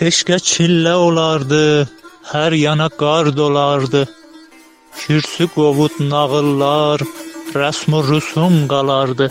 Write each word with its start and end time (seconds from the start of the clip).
Keşke 0.00 0.38
çillə 0.40 0.94
olardı, 0.96 1.84
hər 2.32 2.54
yana 2.56 2.86
qar 3.00 3.26
dolardı. 3.36 4.06
Kürsü 4.96 5.44
qovut 5.56 5.98
nağıllar, 6.00 7.04
rəsm 7.60 7.98
rusum 8.08 8.56
qalardı. 8.72 9.26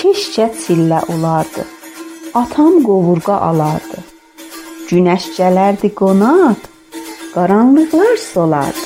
Keşkə 0.00 0.48
çillə 0.64 0.98
olardı. 1.14 1.62
Atam 2.42 2.80
qovurqa 2.88 3.36
alardı. 3.50 4.02
Günəş 4.90 5.30
gələrdi 5.38 5.92
qonaq, 6.00 6.58
qaranlıqlar 7.36 8.16
solardı. 8.32 8.81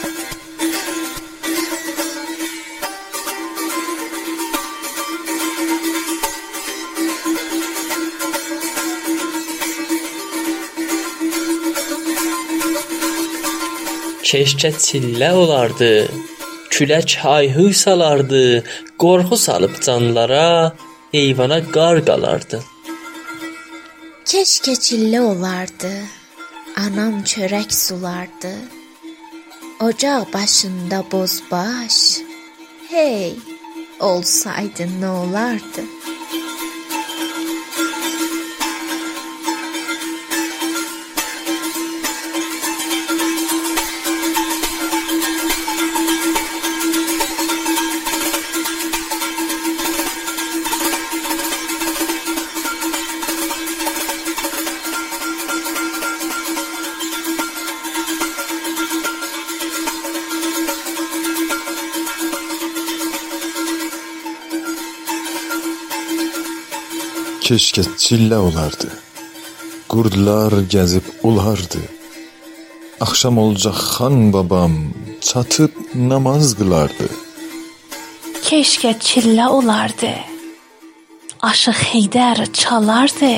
Keşkə 14.36 14.68
çillə 14.84 15.30
olardı. 15.32 16.10
Külək 16.68 17.14
hay-huy 17.22 17.72
salardı, 17.72 18.64
qorxu 19.00 19.36
salıb 19.46 19.78
canlara, 19.84 20.76
eyvana 21.20 21.60
qar 21.76 22.02
qalardı. 22.08 22.58
Keşke 24.30 24.74
çillə 24.86 25.20
olardı. 25.32 25.92
Anam 26.84 27.14
çörək 27.30 27.70
sulardı. 27.84 28.52
Ocaq 29.86 30.28
başında 30.34 30.98
bozbaş. 31.12 31.96
Hey, 32.90 33.32
olsaydı 34.00 34.84
nə 35.00 35.10
olardı? 35.24 35.82
Keşke 67.46 67.82
çillə 68.02 68.38
olardı. 68.42 68.88
Qurdlar 69.92 70.52
gəzib 70.72 71.06
ulardı. 71.28 71.82
Axşam 73.04 73.38
olacaq 73.38 73.78
xan 73.90 74.16
babam 74.32 74.74
çatıb 75.28 75.72
namaz 75.94 76.56
qılardı. 76.58 77.06
Keşke 78.48 78.92
çillə 79.08 79.46
olardı. 79.58 80.10
Aşıq 81.50 81.78
Heydər 81.92 82.42
çalardı. 82.62 83.36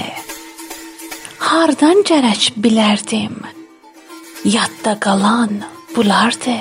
Hardan 1.48 2.00
gərək 2.11 2.43
bilərdim. 2.65 3.37
Yadda 4.56 4.97
qalan 5.04 5.53
bulardı. 5.97 6.59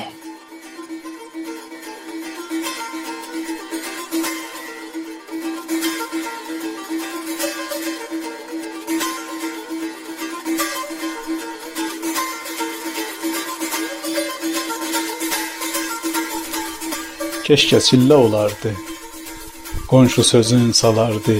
Keşke 17.47 17.77
çillə 17.77 18.13
olardı. 18.13 18.71
Qonşu 19.89 20.23
sözün 20.23 20.71
salardı. 20.71 21.35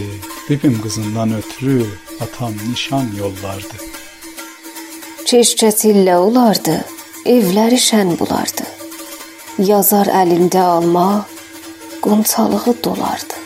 Bibim 0.50 0.82
qızından 0.82 1.34
ötürü 1.34 1.86
atam 2.22 2.54
nişan 2.72 3.08
yollardı. 3.20 3.78
Keşkə 5.26 5.72
çillə 5.82 6.16
olardı, 6.16 6.78
evləri 7.26 7.80
şən 7.88 8.16
bulardı. 8.20 8.64
Yazar 9.72 10.08
əlində 10.22 10.62
alma, 10.76 11.26
qonçalığı 12.02 12.76
dolardı. 12.84 13.37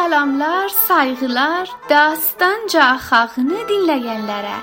Salamlar, 0.00 0.68
sayğılar 0.88 1.68
Dastanca 1.90 2.84
xalqını 3.08 3.58
dinləyənlərə. 3.70 4.54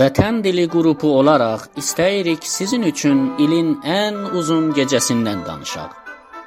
Vətən 0.00 0.40
dili 0.44 0.64
qrupu 0.72 1.12
olaraq 1.18 1.68
istəyirik 1.82 2.42
sizin 2.54 2.82
üçün 2.88 3.20
ilin 3.44 3.68
ən 3.98 4.16
uzun 4.38 4.72
gecəsindən 4.78 5.44
danışaq. 5.46 5.92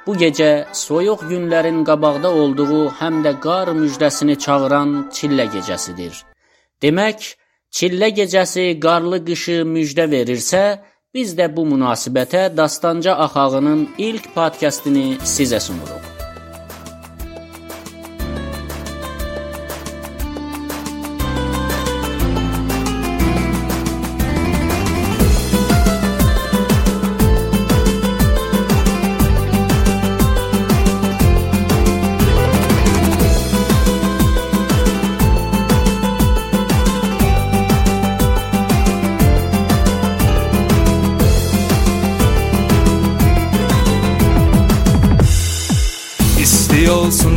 Bu 0.06 0.16
gecə 0.22 0.50
soyuq 0.82 1.24
günlərin 1.30 1.80
qabaqda 1.88 2.34
olduğu 2.42 2.82
həm 3.00 3.22
də 3.24 3.32
qar 3.46 3.72
müjdəsini 3.80 4.36
çağıran 4.44 4.92
çillə 5.16 5.48
gecəsidir. 5.56 6.20
Demək, 6.82 7.30
çillə 7.76 8.12
gecəsi 8.20 8.66
qarlı 8.84 9.22
qışı 9.30 9.58
müjdə 9.72 10.04
verirsə, 10.16 10.62
biz 11.14 11.32
də 11.40 11.48
bu 11.56 11.64
münasibətə 11.72 12.44
Dastanca 12.60 13.16
axağının 13.24 13.88
ilk 14.10 14.30
podkastını 14.36 15.08
sizə 15.36 15.64
sunuruq. 15.68 16.07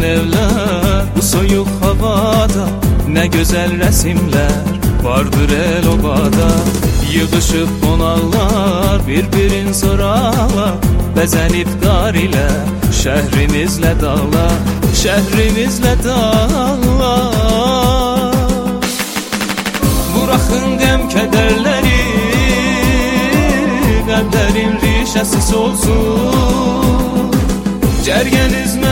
evler 0.04 1.06
Bu 1.18 1.22
soyuk 1.22 1.68
havada 1.82 2.68
ne 3.08 3.28
güzel 3.28 3.88
resimler 3.88 4.82
Vardır 5.04 5.50
el 5.50 5.88
obada. 5.88 6.52
Yığışıp 7.14 7.70
konaklar 7.84 9.08
birbirin 9.08 9.74
sorarlar 9.74 10.74
Bezenip 11.18 11.68
dar 11.86 12.14
ile 12.14 12.48
şehrimizle 13.04 14.02
dağlar 14.02 14.52
Şehrimizle 15.04 15.96
dağlar. 16.04 17.32
Bırakın 20.16 20.80
dem 20.80 21.10
kederleri 21.10 22.02
Kalplerin 24.32 24.74
rişesi 24.82 25.42
solsun 25.42 26.02
Cergenizme 28.06 28.91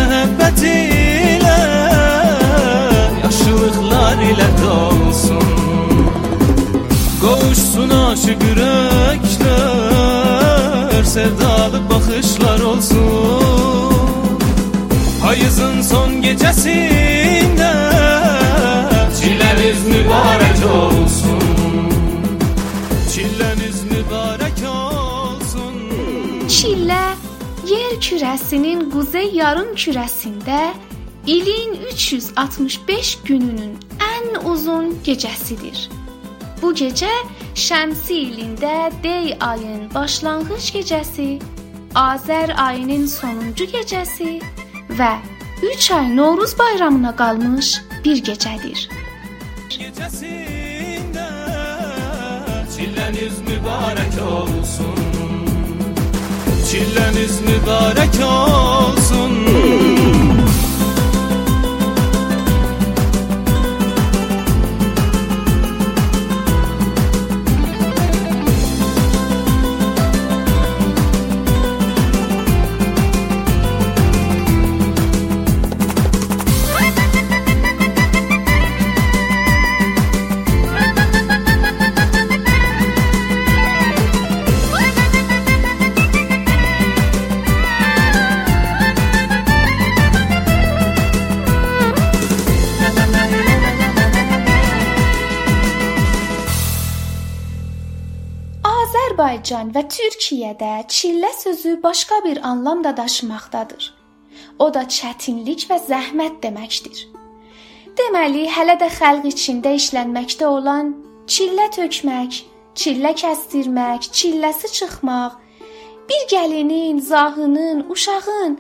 İlə 4.30 4.50
dolsun 4.62 5.50
Qovuşsun 7.22 7.90
aşıq 7.90 8.42
ürəklər 8.52 9.80
Sevdalı 11.14 11.80
baxışlar 11.90 12.60
olsun. 12.60 13.94
Payızın 15.22 15.82
son 15.82 16.12
gecəsində 16.26 17.72
Çilləniz 19.18 19.80
mübarək 19.94 20.60
olsun. 20.78 21.44
Çilləniz 23.12 23.80
mübarək 23.92 24.60
olsun. 24.70 25.76
Yer 27.70 27.94
kürəsinin 28.06 28.80
quzey 28.94 29.28
yarım 29.42 29.72
kürəsində 29.82 30.62
ilin 31.28 31.72
365 31.92 33.18
gününün 33.26 33.74
ən 34.30 34.46
uzun 34.46 34.94
gecəsidir. 35.06 35.90
Bu 36.62 36.74
gecə 36.74 37.12
Şəmsi 37.56 38.16
ilində 38.30 38.92
Dey 39.04 39.34
ayın 39.40 39.90
başlanğıc 39.94 40.70
gecəsi, 40.76 41.40
Azər 41.96 42.54
ayının 42.56 43.08
sonuncu 43.08 43.66
gecəsi 43.66 44.40
və 45.00 45.14
3 45.64 45.92
ay 45.92 46.16
Novruz 46.16 46.54
bayramına 46.60 47.16
qalmış 47.16 47.82
bir 48.06 48.22
gecədir. 48.24 48.88
Gecəsində 49.70 51.28
çilləniz 52.76 53.42
mübarək 53.48 54.20
olsun. 54.34 55.00
Çilləniz 56.70 57.42
mübarək 57.48 58.22
olsun. 58.30 59.99
Və 99.80 99.86
Türkiyədə 99.88 100.72
çillə 100.92 101.30
sözü 101.40 101.78
başqa 101.84 102.16
bir 102.26 102.38
anlam 102.48 102.84
da 102.84 102.98
daşımaqdadır. 102.98 103.84
O 104.60 104.68
da 104.74 104.82
çətinlik 104.84 105.70
və 105.70 105.78
zəhmət 105.88 106.42
deməkdir. 106.44 107.06
Deməli, 108.00 108.44
hələ 108.56 108.76
də 108.82 108.90
xalq 108.98 109.30
içində 109.32 109.72
işlənməkdə 109.80 110.48
olan 110.48 110.92
çillə 111.32 111.70
tökmək, 111.78 112.42
çillə 112.76 113.14
kəstirmək, 113.22 114.10
çilləsi 114.20 114.72
çıxmaq, 114.78 115.38
bir 116.10 116.24
gəlinin, 116.34 117.00
zahının, 117.00 117.86
uşağın 117.90 118.60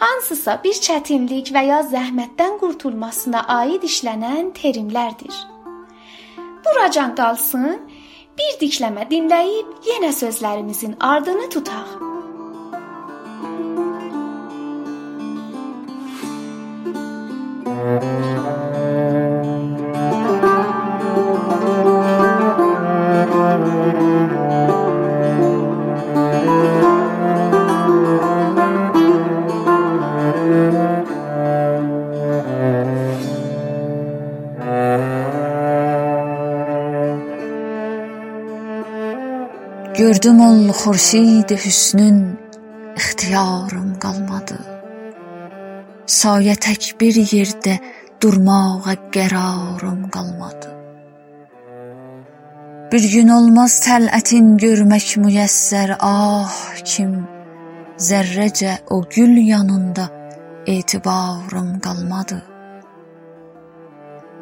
hansısa 0.00 0.60
bir 0.64 0.80
çətinlik 0.86 1.52
və 1.52 1.66
ya 1.66 1.82
zəhmətdən 1.92 2.56
qurtulmasına 2.62 3.44
aid 3.58 3.84
işlənən 3.90 4.54
terimlərdir. 4.56 5.34
Buracan 6.64 7.14
qalsın, 7.14 7.82
bir 8.38 8.56
dikləmə 8.62 9.04
dinləyib 9.10 9.86
yenə 9.90 10.12
sözlərimizin 10.22 10.98
ardını 11.12 11.50
tutaq. 11.54 11.88
Gördüm 40.24 40.40
ol 40.40 40.68
xurşid 40.68 41.50
hüsnün 41.64 42.18
ixtiyarım 42.96 43.90
qalmadı. 44.04 44.56
Sayə 46.18 46.54
tək 46.64 46.86
bir 47.00 47.18
yerdə 47.32 47.74
durmağa 48.22 48.94
qərarım 49.16 50.00
qalmadı. 50.14 50.70
Bir 52.92 53.04
gün 53.16 53.34
olmaz 53.36 53.76
tələtin 53.84 54.48
görmək 54.64 55.10
müyəssər 55.26 55.94
ah 56.00 56.56
kim 56.94 57.12
zərrəcə 58.08 58.78
o 58.96 59.04
gül 59.16 59.36
yanında 59.52 60.08
etibarım 60.78 61.70
qalmadı. 61.84 62.40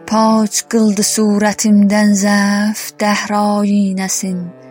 Paç 0.07 0.65
qıldı 0.71 1.11
surətimdən 1.15 2.19
zəf 2.27 2.91
dəhrayinəsin. 3.03 4.62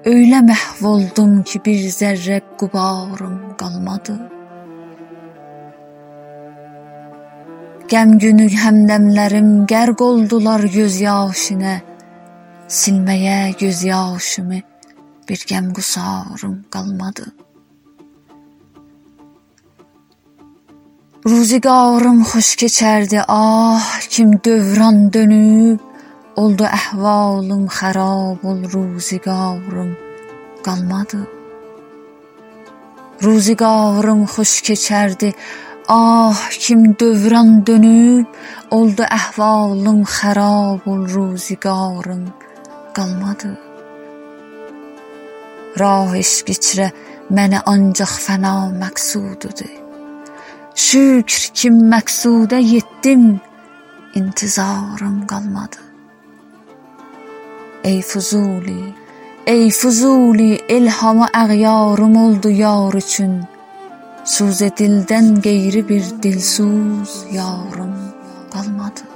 Öylə 0.00 0.38
məhv 0.40 0.84
oldum 0.88 1.32
ki, 1.44 1.58
bir 1.64 1.80
zərrə 1.92 2.38
qubarım 2.56 3.34
qalmadı. 3.60 4.14
Qəm 7.92 8.14
günü 8.22 8.46
həmdəmlərim 8.62 9.50
qərq 9.68 10.00
oldular 10.06 10.64
göz 10.72 10.96
yaşına. 11.04 11.74
Silməyə 12.78 13.52
göz 13.60 13.82
yaşımı 13.90 14.62
bir 15.28 15.44
qəm 15.52 15.68
qusarım 15.76 16.56
qalmadı. 16.72 17.28
Ruzigarım 21.28 22.24
xoş 22.24 22.54
keçərdi, 22.64 23.20
ah 23.28 24.00
kim 24.08 24.32
dövran 24.44 25.12
dönüb 25.12 25.89
Oldu 26.40 26.64
əhvalım 26.64 27.64
xarab 27.68 28.44
ol 28.50 28.60
ruzigarım 28.72 29.90
qalmadı. 30.64 31.18
Ruzigarım 33.24 34.22
xoş 34.34 34.52
keçərdi. 34.68 35.30
Ah 35.96 36.40
kim 36.62 36.86
dövran 37.00 37.50
dönüb 37.66 38.38
oldu 38.78 39.04
əhvalım 39.18 40.00
xarab 40.14 40.88
ol 40.92 41.02
ruzigarım 41.16 42.24
qalmadı. 42.96 43.52
Rah 45.80 46.16
eşq 46.22 46.54
içrə 46.56 46.88
mənə 47.36 47.60
ancaq 47.74 48.16
fəna 48.24 48.54
məqsududur. 48.80 49.76
Şükr 50.86 51.42
ki 51.58 51.68
məqsudə 51.92 52.64
yetdim, 52.72 53.28
intizarım 54.14 55.20
qalmadı. 55.34 55.89
Ey 57.84 58.02
Fuzuli, 58.02 58.94
ey 59.46 59.70
Fuzuli, 59.70 60.60
ilhamı 60.68 61.26
əğyarım 61.32 62.16
oldu 62.24 62.50
yar 62.52 62.96
üçün. 62.98 63.38
Suzə 64.34 64.68
dildən 64.80 65.30
qeyri 65.46 65.86
bir 65.88 66.10
dilsuz 66.22 67.14
yarım 67.32 67.94
qalmadı. 68.52 69.09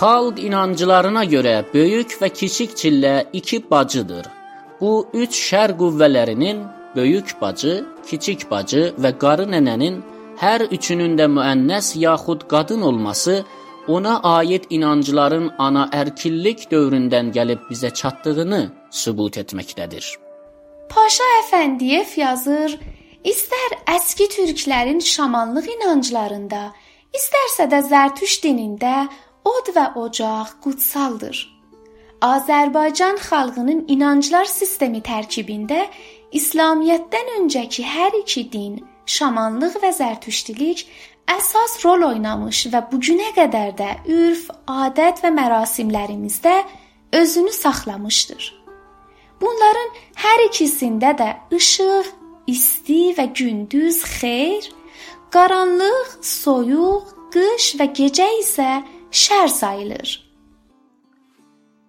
Xalq 0.00 0.38
inanclarına 0.40 1.26
görə 1.28 1.54
böyük 1.74 2.14
və 2.20 2.28
kiçik 2.32 2.70
çillə 2.80 3.26
iki 3.36 3.58
bacıdır. 3.70 4.24
Bu 4.80 4.92
üç 5.12 5.36
şər 5.48 5.74
qüvvələrinin 5.80 6.62
böyük 6.96 7.34
bacı, 7.40 7.74
kiçik 8.08 8.46
bacı 8.50 8.94
və 9.02 9.10
qarı 9.20 9.44
nənənin 9.52 10.00
hər 10.40 10.64
üçünün 10.76 11.18
də 11.20 11.28
müənnəs 11.36 11.92
yaxud 12.00 12.48
qadın 12.48 12.88
olması 12.88 13.44
ona 13.88 14.16
aid 14.38 14.64
inancların 14.70 15.52
ana 15.58 15.84
ərkillik 15.92 16.70
dövründən 16.72 17.28
gəlib 17.36 17.68
bizə 17.68 17.92
çatdığını 18.00 18.64
sübut 18.90 19.36
etməkdədir. 19.44 20.04
Paşa 20.88 21.30
Əfəndiyev 21.44 22.20
yazır, 22.24 22.80
istər 23.20 23.80
əski 23.98 24.32
türklərin 24.32 25.04
şamanlıq 25.14 25.74
inanclarında, 25.76 26.70
istərsə 27.12 27.68
də 27.68 27.84
Zərtüş 27.92 28.40
dinində 28.46 29.10
od 29.44 29.72
və 29.76 29.86
ocaq 29.96 30.56
qutsaldır. 30.64 31.36
Azərbaycan 32.20 33.16
xalqının 33.24 33.86
inanclar 33.88 34.44
sistemi 34.44 35.00
tərkibində 35.00 35.86
İslamiyyətdən 36.36 37.30
öncəki 37.38 37.82
hər 37.82 38.20
iki 38.20 38.44
din, 38.52 38.76
şamanlıq 39.08 39.80
və 39.82 39.90
zərtüştilik 39.96 40.84
əsas 41.30 41.78
rol 41.84 42.04
oynamış 42.10 42.66
və 42.72 42.84
bu 42.90 43.00
günə 43.02 43.32
qədər 43.38 43.74
də 43.78 43.90
ürf, 44.12 44.46
adət 44.68 45.24
və 45.24 45.32
mərasimlərimizdə 45.34 46.54
özünü 47.16 47.52
saxlamışdır. 47.56 48.42
Bunların 49.40 49.94
hər 50.20 50.44
ikisində 50.48 51.14
də 51.16 51.30
işıq, 51.56 52.12
isti 52.50 53.02
və 53.16 53.30
gündüz 53.32 54.02
xeyr, 54.18 54.68
qaranlıq, 55.32 56.18
soyuq, 56.26 57.14
qış 57.32 57.74
və 57.80 57.86
gecə 57.96 58.28
isə 58.42 58.70
şər 59.10 59.48
sayılır. 59.48 60.10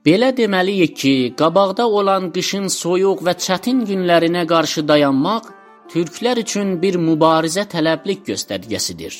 Belə 0.05 0.31
deməliyik 0.37 0.95
ki, 0.97 1.15
qabaqda 1.37 1.85
olan 1.87 2.31
qışın 2.35 2.67
soyuq 2.73 3.19
və 3.25 3.33
çətin 3.45 3.83
günlərinə 3.89 4.47
qarşı 4.49 4.81
dayanmaq 4.87 5.51
türklər 5.93 6.41
üçün 6.41 6.79
bir 6.81 6.97
mübarizə 6.97 7.67
tələblik 7.73 8.25
göstərgəsidir. 8.29 9.13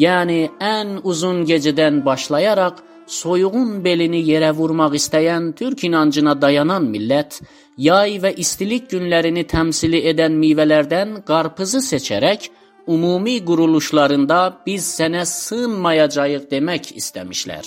Yəni 0.00 0.38
ən 0.60 1.02
uzun 1.04 1.44
gecədən 1.44 2.00
başlayaraq 2.06 2.80
soyuğun 3.06 3.84
belini 3.84 4.22
yerə 4.30 4.54
vurmaq 4.56 4.96
istəyən 4.96 5.52
türk 5.58 5.84
inancına 5.84 6.34
dayanan 6.40 6.88
millət 6.94 7.42
yay 7.76 8.16
və 8.22 8.32
istilik 8.44 8.88
günlərini 8.92 9.44
təmsil 9.52 9.98
edən 10.00 10.38
meyvələrdən 10.40 11.18
qarpızı 11.28 11.84
seçərək 11.90 12.48
ümumi 12.88 13.36
quruluşlarında 13.44 14.38
biz 14.66 14.88
sənə 14.98 15.24
sığınmayacağıq 15.26 16.50
demək 16.50 16.92
istəmişlər. 17.00 17.66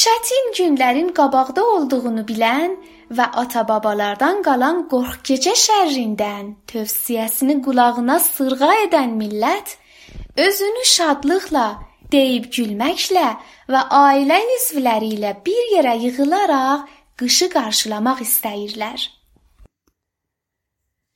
Çətin 0.00 0.46
günlərin 0.56 1.10
qabaqda 1.18 1.64
olduğunu 1.74 2.22
bilən 2.30 2.76
və 3.16 3.26
ata-babalardan 3.42 4.40
qalan 4.46 4.84
qorx-gecə 4.92 5.52
şərrindən 5.66 6.54
tövsiyəsini 6.72 7.58
qulağına 7.66 8.18
sırğa 8.26 8.72
edən 8.86 9.16
millət 9.20 9.76
özünü 10.46 10.84
şadlıqla, 10.94 11.66
deyib 12.12 12.48
gülməklə 12.54 13.28
və 13.72 13.82
ailə 14.00 14.40
üzvləri 14.56 15.14
ilə 15.18 15.34
bir 15.46 15.72
yerə 15.76 15.96
yığılaraq 16.04 16.88
qışı 17.20 17.50
qarşılamaq 17.56 18.22
istəyirlər. 18.24 19.19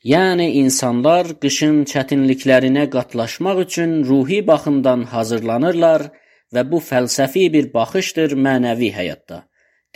Yəni 0.04 0.50
insanlar 0.60 1.30
qışın 1.42 1.76
çətinliklərinə 1.88 2.84
qatlaşmaq 2.92 3.60
üçün 3.62 3.92
ruhi 4.08 4.40
baxımdan 4.50 5.06
hazırlanırlar 5.12 6.02
və 6.54 6.64
bu 6.70 6.80
fəlsəfi 6.88 7.44
bir 7.54 7.70
baxışdır 7.76 8.34
mənəvi 8.46 8.90
həyatda. 8.98 9.38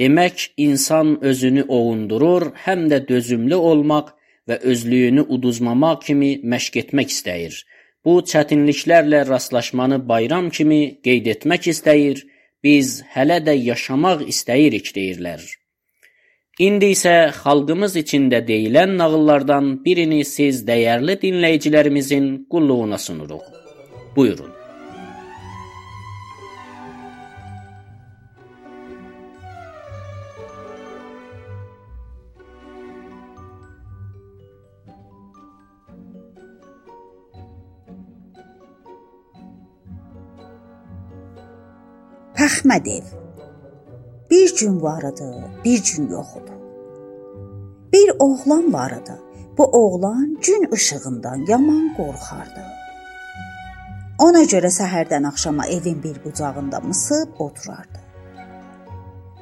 Demək, 0.00 0.46
insan 0.56 1.18
özünü 1.30 1.66
ovundurur, 1.68 2.48
həm 2.64 2.86
də 2.92 3.02
dözümlü 3.08 3.60
olmaq 3.70 4.14
və 4.48 4.60
özlüyünü 4.72 5.26
uduzmamaq 5.34 6.00
kimi 6.08 6.32
məşq 6.54 6.80
etmək 6.84 7.12
istəyir. 7.16 7.60
Bu 8.04 8.20
çətinliklərlə 8.32 9.26
rastlaşmanı 9.28 10.00
bayram 10.08 10.48
kimi 10.48 10.82
qeyd 11.04 11.32
etmək 11.34 11.72
istəyir. 11.74 12.24
Biz 12.64 13.02
hələ 13.14 13.42
də 13.44 13.60
yaşamaq 13.60 14.24
istəyirik 14.32 14.94
deyirlər. 14.96 15.44
İndi 16.58 16.88
isə 16.90 17.12
xalqımız 17.36 17.92
içində 18.00 18.40
deyilən 18.42 18.96
nağıllardan 18.98 19.66
birini 19.84 20.24
siz 20.26 20.64
dəyərli 20.66 21.14
dinləyicilərimizin 21.22 22.26
qulluğuna 22.50 22.98
sunuruq. 22.98 23.44
Buyurun. 24.16 24.50
Pəxmə 42.34 42.82
dev. 42.90 43.17
Bir 44.30 44.56
gün 44.56 44.82
var 44.82 45.02
idi, 45.02 45.50
bir 45.64 45.84
gün 45.84 46.08
yox 46.08 46.26
idi. 46.36 46.52
Bir 47.92 48.12
oğlan 48.18 48.72
var 48.72 48.90
idi. 48.90 49.12
Bu 49.58 49.64
oğlan 49.64 50.36
gün 50.46 50.68
işığından 50.72 51.46
yaman 51.48 51.94
qorxardı. 51.96 52.64
Ona 54.18 54.42
görə 54.52 54.70
səhərdən 54.74 55.26
axşama 55.28 55.66
evin 55.66 56.02
bir 56.02 56.24
bucağında 56.24 56.80
mısıb 56.80 57.28
oturardı. 57.38 58.00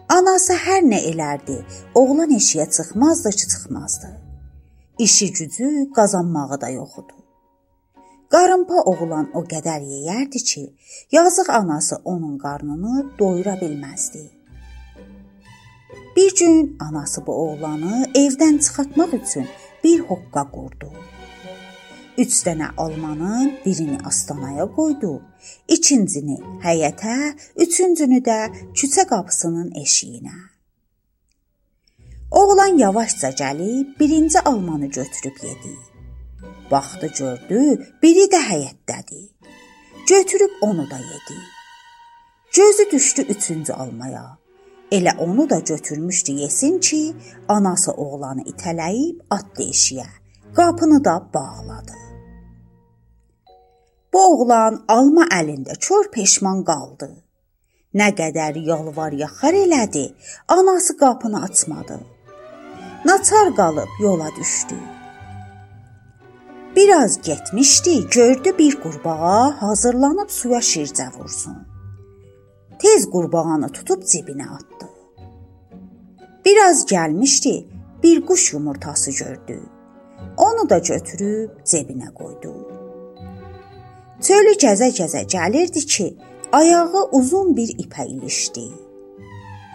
Anası 0.08 0.52
hər 0.52 0.84
nə 0.86 1.00
elərdi, 1.10 1.56
oğlan 1.94 2.30
eşiyə 2.30 2.70
çıxmazdı 2.70 3.30
ki, 3.30 3.48
çıxmazdı. 3.48 4.08
İşi 4.98 5.32
gücü 5.32 5.92
qazanmağı 5.96 6.60
da 6.60 6.68
yox 6.68 6.98
idi. 6.98 7.16
Qarınpa 8.30 8.82
oğlan 8.92 9.30
o 9.34 9.42
qədər 9.42 9.82
yeyərdi 9.82 10.44
ki, 10.50 10.76
yazıq 11.12 11.50
anası 11.50 11.96
onun 12.04 12.38
qarnını 12.38 13.18
doyura 13.18 13.54
bilməzdi. 13.54 14.35
Bir 16.16 16.36
gün 16.36 16.76
anası 16.80 17.26
bu 17.26 17.32
oğlanı 17.32 18.06
evdən 18.14 18.58
çıxartmaq 18.58 19.12
üçün 19.16 19.46
bir 19.84 20.00
hoqqa 20.00 20.50
qurdu. 20.50 20.92
3 22.18 22.36
dənə 22.46 22.68
almanın 22.76 23.50
birini 23.66 23.98
astanaya 24.04 24.64
qoydu, 24.76 25.20
ikincini 25.68 26.38
həyətə, 26.64 27.16
üçüncünü 27.56 28.22
də 28.28 28.38
küçə 28.78 29.04
qapısının 29.10 29.70
eşiyinə. 29.82 30.36
Oğlan 32.30 32.78
yavaşca 32.78 33.30
gəlib 33.30 34.00
birinci 34.00 34.40
almanı 34.40 34.86
götürüb 34.86 35.36
yedi. 35.42 35.74
Baxdı 36.70 37.12
gördü, 37.18 37.60
biri 38.02 38.26
də 38.32 38.40
həyətdədir. 38.50 39.28
Götürüb 40.08 40.50
onu 40.60 40.90
da 40.90 40.98
yedi. 40.98 41.38
Gözü 42.56 42.90
düşdü 42.90 43.22
üçüncü 43.22 43.72
almaya. 43.72 44.45
Elə 44.96 45.12
onu 45.18 45.50
da 45.50 45.58
götürmüşdü 45.58 46.32
yesin 46.32 46.78
ki, 46.78 47.14
anası 47.48 47.92
oğlanı 47.92 48.42
itələyib 48.52 49.18
atdı 49.30 49.62
eşiyə. 49.62 50.06
Qapını 50.56 51.04
da 51.04 51.14
bağladı. 51.34 51.96
Bu 54.12 54.20
oğlan 54.32 54.84
alma 54.88 55.26
əlində 55.40 55.76
çor 55.78 56.08
peşman 56.14 56.64
qaldı. 56.64 57.10
Nə 57.94 58.08
qədər 58.20 58.56
yalvar 58.70 59.12
yaxar 59.12 59.54
elədi, 59.64 60.06
anası 60.48 60.96
qapını 60.96 61.42
açmadı. 61.42 62.00
Naçar 63.04 63.54
qalıb 63.56 63.92
yola 64.00 64.30
düşdü. 64.40 64.74
Biraz 66.76 67.22
getmişdi, 67.22 68.08
gördü 68.10 68.58
bir 68.58 68.80
qurbağa 68.80 69.62
hazırlanıb 69.62 70.30
suya 70.30 70.58
şircə 70.58 71.12
vursun. 71.18 71.75
Tez 72.78 73.10
qurbağanı 73.10 73.68
tutub 73.72 74.02
cibinə 74.02 74.48
atdı. 74.56 74.86
Biraz 76.44 76.84
gəlmişdi, 76.92 77.66
bir 78.02 78.26
quş 78.26 78.52
yumurtası 78.52 79.10
gördü. 79.10 79.60
Onu 80.36 80.70
da 80.70 80.78
götürüb 80.78 81.50
cebinə 81.64 82.12
qoydu. 82.14 82.52
Çölü 84.20 84.52
gəzə-gəzə 84.64 85.24
gəlirdi 85.36 85.86
ki, 85.86 86.16
ayağı 86.52 87.08
uzun 87.12 87.56
bir 87.56 87.68
ipə 87.68 88.06
ilişdi. 88.06 88.68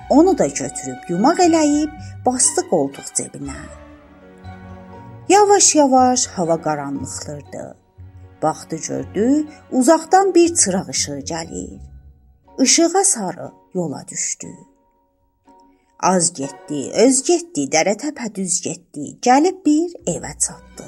Onu 0.10 0.38
da 0.38 0.48
götürüb 0.48 1.10
yumaq 1.10 1.40
eləyib 1.48 1.92
bastı 2.26 2.62
qoltuq 2.70 3.08
cebinə. 3.18 3.62
Yavaş-yavaş 5.30 6.28
hava 6.28 6.62
qaranlıqlırdı. 6.62 7.78
Baxdı 8.44 8.76
gördü, 8.76 9.48
uzaqdan 9.72 10.36
bir 10.36 10.56
çıraq 10.56 10.90
işığı 10.90 11.20
gəlir. 11.20 11.91
İşığa 12.62 13.04
sarı 13.04 13.52
yola 13.74 14.06
düşdü. 14.08 14.48
Az 16.00 16.34
getdi, 16.34 16.92
öz 16.94 17.24
getdi, 17.24 17.64
dərə 17.74 17.96
təpə 17.98 18.28
düz 18.36 18.62
getdi, 18.62 19.18
gəlib 19.22 19.66
bir 19.66 19.96
evə 20.14 20.34
çatdı. 20.46 20.86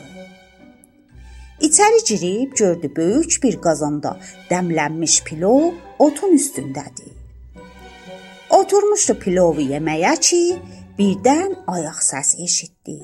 İçəri 1.61 2.05
girib 2.07 2.53
gördü 2.57 2.91
böyük 2.95 3.39
bir 3.43 3.61
qazanda 3.61 4.17
dəmlənmiş 4.49 5.23
pilov 5.23 5.73
otun 5.99 6.37
üstündədir. 6.37 7.13
Oturmuşdu 8.49 9.19
pilovu 9.19 9.65
yeməyə 9.73 10.13
ki, 10.19 10.41
birdən 10.99 11.55
ayaq 11.67 12.01
səsi 12.09 12.43
eşitdi. 12.43 12.99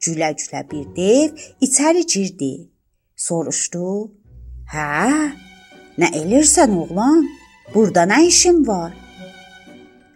Gülə-gülə 0.00 0.70
bir 0.70 0.86
dev 0.96 1.48
içəri 1.60 2.06
girdi. 2.14 2.70
Soruşdu: 3.16 4.12
"Hə? 4.72 5.45
Nə 6.00 6.10
elirsən 6.20 6.74
oğlan? 6.82 7.24
Burada 7.74 8.02
nə 8.12 8.26
işin 8.26 8.66
var?" 8.66 8.92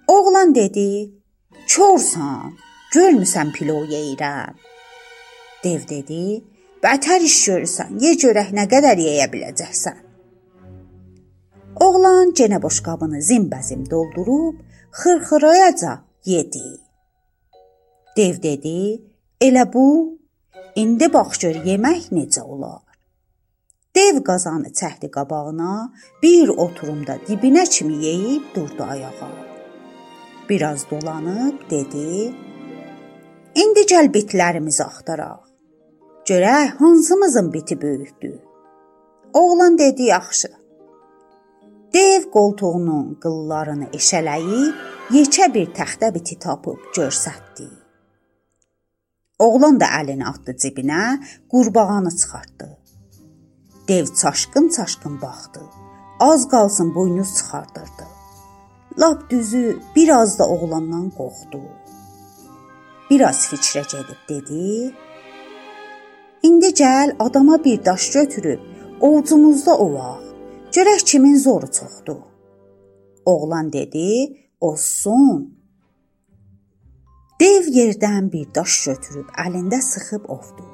Oğlan 0.06 0.54
dedi: 0.54 1.10
"Korsan, 1.76 2.52
görmüsən 2.94 3.52
pilov 3.52 3.84
yeyirəm." 3.94 4.54
Dev 5.64 5.80
dedi: 5.88 6.44
"Bətər 6.82 7.20
iş 7.30 7.36
görürsən, 7.48 7.90
ye 8.04 8.12
görək 8.22 8.48
nə 8.58 8.64
qədər 8.74 8.96
yeyə 9.06 9.26
biləcəksən." 9.32 9.98
Oğlan 11.86 12.32
yenə 12.38 12.58
boşqabını 12.62 13.20
zimbəzim 13.30 13.90
doldurub 13.90 14.56
xırxırayaca 14.98 15.92
yedi. 16.24 16.68
Dev 18.16 18.42
dedi: 18.42 19.02
Elə 19.40 19.64
bu 19.72 20.18
indi 20.76 21.06
bax 21.12 21.38
gör 21.42 21.56
yemək 21.70 22.10
necə 22.12 22.42
olar. 22.42 22.89
Dev 24.00 24.22
qazanı 24.24 24.68
çəkdi 24.80 25.08
qabağına, 25.16 25.72
bir 26.22 26.48
oturumda 26.48 27.14
dibinə 27.28 27.64
kimi 27.74 27.96
yeyib 28.04 28.44
durdu 28.54 28.82
ayağa. 28.92 29.32
Biraz 30.48 30.90
dolanıb 30.90 31.58
dedi: 31.70 32.06
İndi 33.62 33.82
gəl 33.92 34.08
bitlərimizi 34.14 34.82
axtaraq. 34.84 35.42
Görək 36.28 36.68
hansımızın 36.80 37.52
biti 37.52 37.82
böyükdür. 37.82 38.38
Oğlan 39.32 39.78
dedi 39.78 40.02
yaxşı. 40.02 40.48
Dev 41.94 42.22
qoltuğunun 42.34 43.18
qıllarını 43.22 43.86
eşələyib 43.98 44.74
yekə 45.16 45.54
bir 45.54 45.66
təxtə 45.78 46.14
biti 46.14 46.38
tapıb 46.38 46.80
görsətdi. 46.96 47.68
Oğlan 49.38 49.80
da 49.80 49.86
əlini 50.00 50.26
atdı 50.32 50.52
cibinə, 50.62 51.02
qurbağanı 51.50 52.10
çıxartdı. 52.20 52.79
Dev 53.90 54.06
çaşqın-çaşqın 54.20 55.22
baxdı. 55.22 55.60
Az 56.20 56.48
qalsın 56.48 56.94
boynuz 56.94 57.34
çıxardırdı. 57.36 58.04
Lap 58.98 59.30
düzü 59.30 59.80
biraz 59.96 60.38
da 60.38 60.48
oğlandan 60.48 61.10
qorxdu. 61.18 61.60
Biraz 63.10 63.38
fikrə 63.50 63.82
gedib 63.92 64.20
dedi: 64.28 64.94
İndi 66.42 66.66
gəl 66.66 67.16
adama 67.18 67.64
bir 67.64 67.84
daş 67.84 68.10
götürüb 68.12 68.60
ovucumuzda 69.00 69.78
ovaq. 69.78 70.22
Görək 70.72 71.04
kimin 71.04 71.38
zoru 71.38 71.70
çoxdur. 71.78 72.20
Oğlan 73.24 73.72
dedi: 73.72 74.08
"Olsun." 74.60 75.58
Dev 77.40 77.64
yerdən 77.78 78.32
bir 78.32 78.54
daş 78.54 78.84
götürüb 78.86 79.28
əlində 79.46 79.80
sıxıb 79.82 80.24
ovdu. 80.36 80.69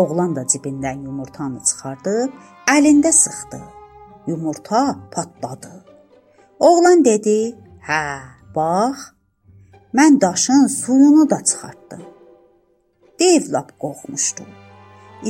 Oğlan 0.00 0.36
da 0.36 0.42
cibindən 0.52 1.02
yumurtanı 1.06 1.60
çıxardıb 1.68 2.30
əlində 2.74 3.10
sıxdı. 3.12 3.60
Yumurta 4.26 4.82
patladı. 5.14 5.72
Oğlan 6.68 7.04
dedi: 7.04 7.36
"Hə, 7.88 8.04
bax, 8.56 8.96
mən 9.98 10.20
daşın 10.20 10.66
suyunu 10.66 11.30
da 11.30 11.38
çıxartdım." 11.48 12.02
Dev 13.20 13.52
lap 13.52 13.70
qorxmuşdu. 13.82 14.44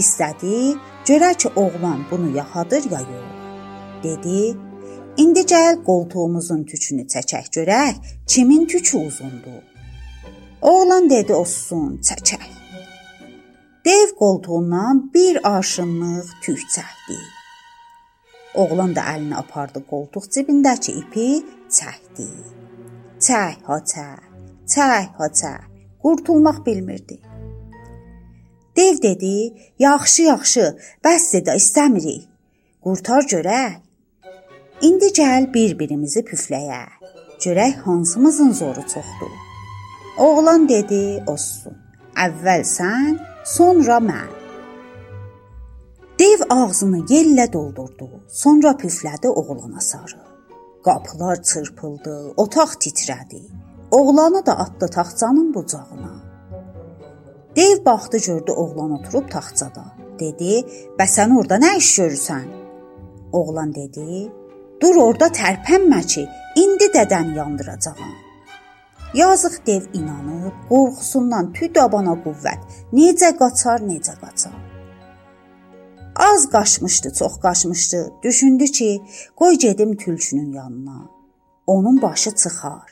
İstədi, 0.03 0.77
görək 1.09 1.37
ki, 1.43 1.49
oğlan 1.63 2.01
bunu 2.11 2.29
yaxadır 2.37 2.83
ya 2.95 3.01
yox. 3.11 3.29
Dedi: 4.05 4.39
"İndi 5.23 5.43
gəl 5.53 5.75
qoltuğumuzun 5.89 6.63
tükünü 6.71 7.05
çəkək 7.13 7.47
görək, 7.57 7.95
kimin 8.27 8.67
tükü 8.67 8.97
uzundur." 9.09 9.63
Oğlan 10.63 11.11
dedi: 11.11 11.33
"Olsun, 11.35 12.01
çəkək." 12.09 12.60
Dev 13.85 14.09
qoltuğundan 14.19 15.11
bir 15.15 15.53
arşınlıq 15.57 16.27
tük 16.43 16.59
çəkdi. 16.59 17.19
Oğlan 18.55 18.97
da 18.97 19.01
əlini 19.01 19.37
apardı 19.37 19.81
qoltuq 19.91 20.27
cibindəki 20.35 20.93
ipi 21.01 21.29
çəkdi. 21.77 22.27
Çək, 23.27 23.55
ha 23.69 23.79
çək. 23.93 24.21
Çək, 24.73 25.07
ha 25.19 25.29
çək. 25.41 25.63
Qurtulmaq 26.03 26.59
bilmirdi. 26.67 27.19
Dev 28.77 29.03
dedi: 29.03 29.35
"Yaxşı, 29.79 30.23
yaxşı, 30.23 30.67
bəsdir 31.05 31.43
də 31.49 31.57
istəmirik. 31.63 32.29
Qurtar 32.85 33.23
görək." 33.33 33.81
İndi 34.89 35.09
gəl 35.21 35.53
bir-birimizi 35.55 36.21
püfləyək. 36.29 36.93
Görək 37.45 37.75
hansımızın 37.87 38.53
zoru 38.53 38.83
çoxdur. 38.93 39.35
Oğlan 40.19 40.69
dedi: 40.69 41.25
"Olsun. 41.27 41.75
Əvvəl 42.27 42.65
sən, 42.77 43.30
sonra 43.45 43.97
mən." 43.97 44.31
Dev 46.21 46.41
ağzını 46.51 46.99
yellə 46.99 47.53
doldurdu, 47.53 48.09
sonra 48.29 48.71
püflədi 48.71 49.29
oğlana 49.29 49.81
sarı. 49.81 50.21
Qapılar 50.85 51.43
çırpıldı, 51.43 52.33
otaq 52.37 52.71
titrədi. 52.83 53.43
Oğlanı 53.91 54.47
da 54.47 54.59
atdı 54.59 54.89
taxtçanın 54.89 55.55
bucağına. 55.55 56.15
Dev 57.57 57.85
baxdı 57.85 58.19
gördü 58.19 58.53
oğlan 58.53 58.91
oturub 58.93 59.31
taxtçada. 59.31 59.85
Dedi: 60.21 60.53
"Bəs 60.99 61.11
sən 61.17 61.39
orada 61.39 61.57
nə 61.57 61.77
iş 61.77 61.99
görürsən?" 61.99 62.49
Oğlan 63.33 63.75
dedi: 63.75 64.33
"Dur 64.83 64.97
orada 64.97 65.27
tərpənmə 65.27 66.07
ki, 66.07 66.29
indi 66.57 66.85
dədən 66.97 67.37
yandıracağam." 67.37 68.30
Yazıq 69.15 69.67
dev 69.67 69.83
inanıb, 69.93 70.55
qorxusundan 70.69 71.53
tüdabana 71.53 72.15
qüvvət, 72.25 72.61
necə 72.95 73.31
qaçar, 73.41 73.83
necə 73.83 74.15
qaçar. 74.23 74.55
Az 76.15 76.51
qaçmışdı, 76.51 77.13
çox 77.19 77.41
qaçmışdı. 77.41 78.13
Düşündü 78.23 78.65
ki, 78.65 79.03
qoy 79.37 79.55
gedim 79.55 79.97
tülkünün 79.97 80.53
yanına. 80.53 81.09
Onun 81.67 82.03
başı 82.03 82.31
çıxar. 82.31 82.91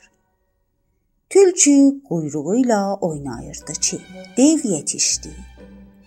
Tülkü 1.29 2.03
quyruğu 2.09 2.55
ilə 2.55 2.99
oynayırdı 2.99 3.73
ki, 3.73 3.99
dev 4.37 4.59
yetişdi. 4.63 5.31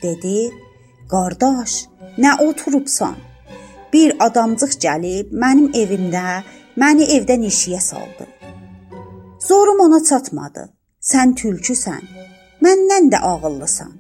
Dedi: 0.03 0.51
"Qardaş, 1.11 1.87
nə 2.19 2.49
oturubsan? 2.49 3.17
Bir 3.93 4.17
adamcıq 4.27 4.73
gəlib 4.85 5.27
mənim 5.43 5.69
evimdə 5.83 6.43
məni 6.77 7.05
evdən 7.17 7.43
eşiyə 7.51 7.81
saldı. 7.81 8.42
Zorum 9.49 9.81
ona 9.81 10.05
çatmadı. 10.05 10.69
Sən 11.11 11.35
tülküsən. 11.39 12.03
Məndən 12.63 13.09
də 13.13 13.19
ağıllısan. 13.31 13.93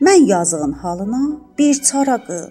Mən 0.00 0.26
yazığın 0.32 0.72
halına 0.72 1.24
bir 1.58 1.82
çara 1.82 2.18
qıl." 2.26 2.50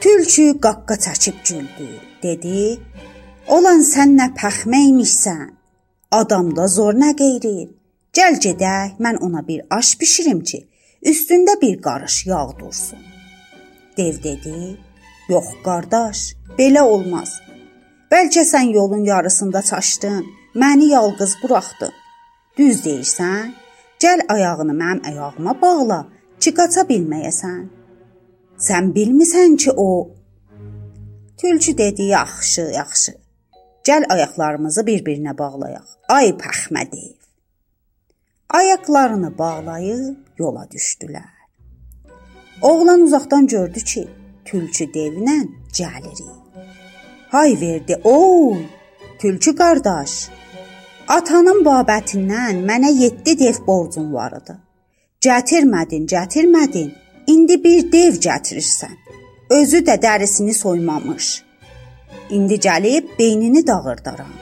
Tülkü 0.00 0.46
qaqqa 0.64 0.94
çəkib 1.04 1.38
güldü. 1.48 1.88
Dedi: 2.22 2.78
"Olan 3.48 3.80
sən 3.92 4.10
nə 4.20 4.28
pəxmə 4.40 4.80
imişsən? 4.90 5.48
Adamda 6.20 6.68
zor 6.68 6.94
nə 7.02 7.10
qeyri? 7.22 7.58
Gəl 8.16 8.34
gedək, 8.46 8.88
mən 9.04 9.16
ona 9.26 9.48
bir 9.48 9.60
aş 9.70 10.00
bişirim 10.00 10.40
ki, 10.48 10.68
üstündə 11.02 11.60
bir 11.62 11.82
qarış 11.82 12.26
yağ 12.26 12.48
dursun." 12.58 13.02
Dev 13.96 14.22
dedi: 14.22 14.78
"Yox 15.28 15.48
qardaş, 15.64 16.18
belə 16.58 16.82
olmaz. 16.94 17.30
Bəlkə 18.12 18.42
sən 18.52 18.66
yolun 18.78 19.04
yarısında 19.04 19.62
çaşdın, 19.62 20.24
məni 20.62 20.86
yalqız 20.96 21.32
buraxdın. 21.42 21.94
Düz 22.58 22.76
deyirsən? 22.86 23.46
Gəl 24.02 24.20
ayağını 24.34 24.74
mənim 24.82 25.00
ayağıma 25.08 25.52
bağla, 25.62 26.00
ki 26.40 26.50
qaça 26.58 26.82
bilməyəsən." 26.90 27.64
Sən 28.66 28.84
bilmisən 28.96 29.56
ki 29.62 29.70
o 29.76 29.88
Tülkü 31.36 31.78
dedi: 31.78 32.02
"Yaxşı, 32.02 32.60
yaxşı. 32.60 33.12
Gəl 33.88 34.02
ayaqlarımızı 34.12 34.82
bir-birinə 34.86 35.38
bağlayaq. 35.38 35.88
Ay 36.08 36.28
pəxmə 36.42 36.92
dev." 36.92 37.16
Ayaqlarını 38.48 39.38
bağlayıb 39.38 40.16
yola 40.38 40.64
düşdülər. 40.72 41.34
Oğlan 42.62 43.00
uzaqdan 43.00 43.46
gördü 43.46 43.80
ki, 43.80 44.08
tülkü 44.44 44.84
devlə 44.84 45.38
gəlirik. 45.78 46.36
Hay 47.28 47.60
verdi: 47.60 48.00
"Oy, 48.04 48.58
tülkü 49.18 49.56
qardaş, 49.56 50.28
atanın 51.08 51.62
babətindən 51.64 52.62
mənə 52.66 52.90
7 53.00 53.38
dev 53.38 53.58
borcum 53.66 54.12
var 54.14 54.32
idi. 54.40 54.56
Gətirmədin, 55.26 56.06
gətirmədin. 56.10 56.90
İndi 57.26 57.56
bir 57.64 57.92
dev 57.92 58.18
gətirirsən. 58.28 58.96
Özü 59.50 59.78
də 59.86 59.96
dərisini 60.02 60.54
soymamış. 60.54 61.42
İndi 62.30 62.54
gəlib 62.54 63.18
beynini 63.18 63.66
dağırdaram." 63.66 64.34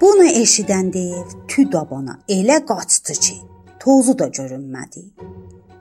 Bunu 0.00 0.26
eşidən 0.26 0.92
dev 0.92 1.28
tüdabana 1.48 2.18
elə 2.28 2.58
qaçdı 2.66 3.12
ki, 3.12 3.36
tozu 3.80 4.18
da 4.18 4.26
görünmədi. 4.26 5.04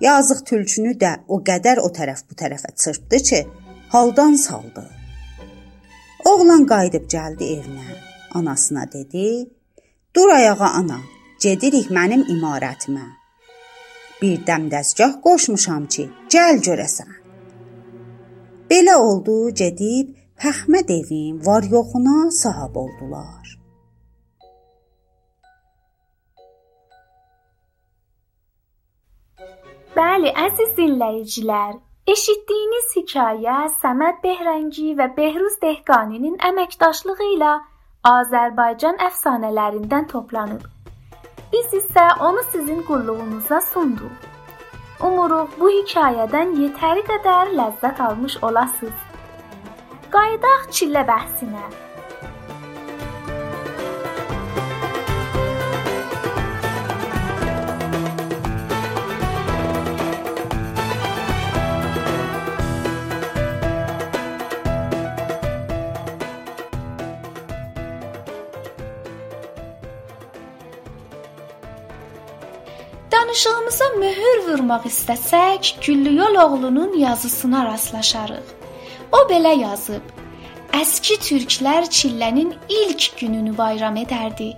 Yazıq 0.01 0.45
tülkünü 0.45 0.93
də 1.03 1.11
o 1.27 1.39
qədər 1.49 1.79
o 1.79 1.89
tərəf 1.97 2.21
bu 2.29 2.35
tərəfə 2.35 2.75
çırpdı 2.83 3.17
ki, 3.29 3.47
haldan 3.89 4.35
saldı. 4.35 4.83
Oğlan 6.25 6.65
qayıdıb 6.65 7.05
gəldi 7.15 7.43
evinə. 7.57 8.12
Anasına 8.33 8.91
dedi: 8.91 9.49
"Dur 10.15 10.29
ayağa 10.29 10.69
ana, 10.79 10.99
gedirik 11.39 11.87
mənim 11.97 12.23
imarətimə. 12.35 13.07
Bir 14.21 14.37
dəm 14.47 14.63
dəzgah 14.73 15.13
qoşmuşam 15.25 15.83
ki, 15.93 16.09
gəl 16.33 16.55
görəsən." 16.67 17.11
Belə 18.69 18.95
oldu, 18.95 19.35
gedib 19.61 20.07
Pəxmə 20.41 20.79
devin 20.87 21.35
var-yoxuna 21.45 22.31
sahib 22.41 22.75
oldular. 22.83 23.51
Bəli, 29.97 30.31
əziz 30.45 30.71
dinləyicilər, 30.79 31.75
eşitdiyiniz 32.13 32.87
hekayə 32.97 33.59
Səməd 33.83 34.17
Behrəngi 34.25 34.89
və 34.97 35.07
Behruz 35.19 35.59
Dehqaninin 35.61 36.39
əməkdaşlığı 36.49 37.29
ilə 37.35 37.53
Azərbaycan 38.03 38.97
əfsanələrindən 38.99 40.09
toplanıb. 40.11 40.63
Biz 41.53 41.75
isə 41.77 42.01
onu 42.29 42.41
sizin 42.51 42.81
qulluğunuza 42.89 43.61
sunduq. 43.69 44.25
Umuruq 45.09 45.55
bu 45.61 45.69
hekayədən 45.71 46.51
yetəri 46.59 47.05
qədər 47.07 47.53
ləzzət 47.59 48.01
almış 48.07 48.35
olasınız. 48.49 49.07
Qayıdaq 50.17 50.67
çillə 50.75 51.05
bəhsinə. 51.07 51.63
Vurmaq 74.53 74.85
istəsək, 74.85 75.79
Güllüyol 75.85 76.35
oğlunun 76.45 76.97
yazısına 76.97 77.65
rastlaşarıq. 77.65 78.47
O 79.11 79.19
belə 79.29 79.53
yazıb: 79.59 80.05
Əski 80.73 81.17
türklər 81.27 81.89
çillənin 81.89 82.53
ilk 82.69 83.17
gününü 83.19 83.57
bayram 83.57 83.97
edərdi. 83.97 84.53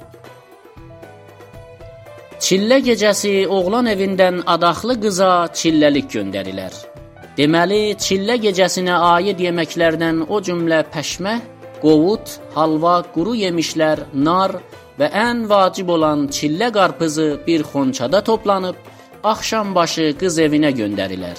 Çillə 2.46 2.82
gecəsi 2.84 3.48
oğlan 3.48 3.88
evindən 3.94 4.42
adaxlı 4.56 4.96
qıza 5.04 5.32
çilləlik 5.60 6.12
göndərilər. 6.16 6.74
Deməli, 7.38 7.96
çillə 8.06 8.36
gecəsinə 8.48 8.96
aid 9.16 9.40
yeməklərdən 9.44 10.26
o 10.30 10.40
cümlə 10.48 10.82
pəşmə, 10.94 11.36
qovut, 11.82 12.40
halva, 12.56 12.98
quru 13.16 13.36
yemişlər, 13.44 14.04
nar 14.28 14.58
və 15.00 15.10
ən 15.28 15.48
vacib 15.52 15.90
olan 15.96 16.28
çillə 16.36 16.72
qarpızı 16.78 17.30
bir 17.48 17.64
xonçada 17.72 18.24
toplanıb 18.24 18.76
axşam 19.32 19.76
başı 19.76 20.06
qız 20.20 20.40
evinə 20.46 20.72
göndərilər. 20.80 21.38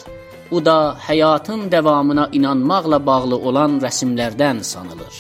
Bu 0.51 0.65
da 0.65 0.97
həyatın 1.09 1.73
davamına 1.73 2.29
inanmaqla 2.33 2.99
bağlı 3.07 3.37
olan 3.49 3.79
rəsmlərdən 3.85 4.63
sanılır. 4.63 5.17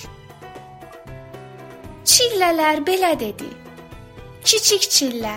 Çillələr 2.12 2.82
belə 2.88 3.12
dedi. 3.20 3.48
Kiçik 4.44 4.82
çillə. 4.96 5.36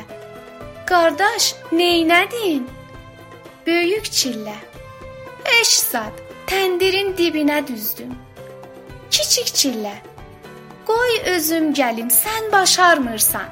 Qardaş, 0.90 1.54
neynədin? 1.72 2.68
Böyük 3.68 4.06
çillə. 4.20 4.58
Eş 5.62 5.72
zad, 5.92 6.22
təndirin 6.50 7.16
dibinə 7.18 7.60
düzdüm. 7.68 8.14
Kiçik 9.12 9.50
çillə. 9.60 9.96
Qoy 10.86 11.14
özüm 11.36 11.74
gəlim, 11.74 12.10
sən 12.22 12.52
başarmırsan. 12.52 13.50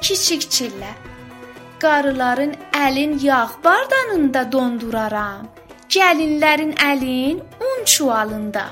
Kiçik 0.00 0.42
çillə. 0.54 0.92
Qarıların 1.80 2.54
əlin 2.74 3.12
yağ 3.22 3.48
bardanında 3.64 4.42
donduraram. 4.52 5.46
Gəlinlərin 5.94 6.74
əlin 6.90 7.38
un 7.68 7.84
çuvalında. 7.84 8.64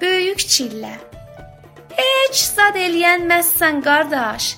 Böyük 0.00 0.40
çillə. 0.54 0.94
Heç 2.00 2.36
zad 2.56 2.74
eləyənməzsən 2.86 3.82
qardaş. 3.86 4.56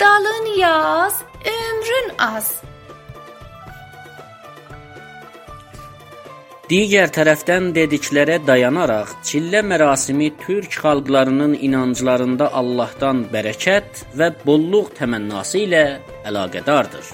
Dalın 0.00 0.46
yaz, 0.58 1.14
ömrün 1.56 2.08
az. 2.18 2.48
Digər 6.72 7.10
tərəfdən 7.12 7.66
dediklərə 7.76 8.38
dayanaraq, 8.48 9.10
çillə 9.28 9.60
mərasimi 9.70 10.30
türk 10.40 10.78
xalqlarının 10.80 11.52
inanclarında 11.66 12.46
Allahdan 12.60 13.18
bərəkət 13.34 14.00
və 14.16 14.30
bolluq 14.46 14.94
təmənnası 14.96 15.66
ilə 15.66 15.82
əlaqədardır. 16.30 17.10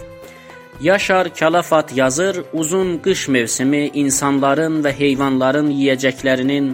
Yaşar 0.88 1.32
Kalafat 1.40 1.96
yazır, 1.96 2.44
uzun 2.52 3.00
qış 3.02 3.26
mövsümü 3.34 3.82
insanların 4.04 4.78
və 4.84 4.94
heyvanların 5.00 5.74
yeyəcəklərinin, 5.80 6.72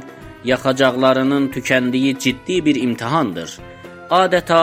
yaxacaqlarının 0.53 1.49
tükəndiyi 1.57 2.19
ciddi 2.19 2.61
bir 2.69 2.85
imtahandır. 2.85 3.59
Adətə 4.23 4.63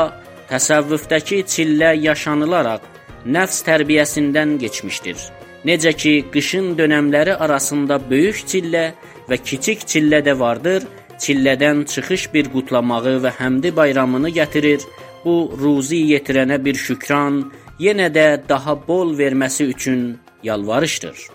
təsəvvüfdəki 0.53 1.41
çillə 1.55 1.95
yaşanılaraq 2.05 2.85
nəfs 3.25 3.65
tərbiyəsindən 3.65 4.59
keçmişdir. 4.61 5.40
Necə 5.65 5.91
ki, 5.93 6.13
qışın 6.33 6.71
dönəmləri 6.77 7.35
arasında 7.45 7.99
böyük 8.09 8.39
çillə 8.49 8.85
və 9.29 9.37
kiçik 9.45 9.83
çillə 9.91 10.23
də 10.25 10.33
vardır, 10.39 10.87
çillədən 11.21 11.83
çıxış 11.91 12.23
bir 12.33 12.49
qutlamağı 12.53 13.19
və 13.25 13.31
həmdi 13.37 13.75
bayramını 13.75 14.31
gətirir. 14.39 14.81
Bu 15.25 15.35
ruzi 15.61 15.99
yetirənə 16.13 16.57
bir 16.65 16.75
şükran, 16.85 17.43
yenə 17.79 18.09
də 18.17 18.25
daha 18.49 18.73
bol 18.87 19.13
verməsi 19.17 19.69
üçün 19.73 20.01
yalvarışdır. 20.43 21.27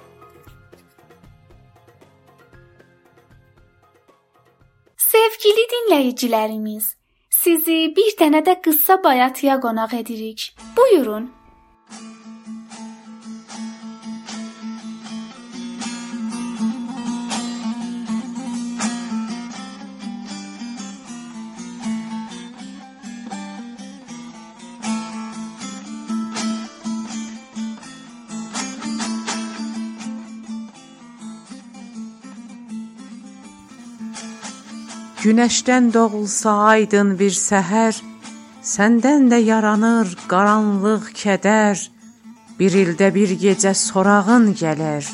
Sevgili 4.97 5.65
dinləyicilərimiz, 5.73 6.85
sizi 7.31 7.79
bir 7.97 8.13
dənə 8.19 8.43
də 8.47 8.59
qıssa 8.63 8.99
bayatıya 9.05 9.61
qonaq 9.63 9.95
edirik. 10.03 10.51
Buyurun. 10.77 11.31
Günəşdən 35.27 35.89
doğulsa 35.95 36.53
aydın 36.73 37.09
bir 37.19 37.33
səhər, 37.35 37.97
səndən 38.73 39.25
də 39.33 39.41
yaranır 39.43 40.13
qaranlıq, 40.31 41.09
kədər. 41.19 41.83
Bir 42.61 42.77
ildə 42.83 43.09
bir 43.17 43.33
gecə 43.41 43.73
sorağın 43.75 44.53
gələr. 44.61 45.11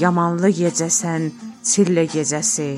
Yamanlı 0.00 0.54
gecəsən, 0.62 1.28
çillə 1.72 2.06
gecəsi. 2.16 2.70